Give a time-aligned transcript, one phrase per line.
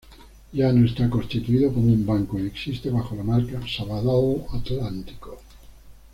[0.51, 5.37] Ya no está constituido como un banco y existe bajo la marca "Sabadell Atlántico".